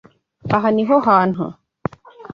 [0.55, 1.45] Aha niho hantu.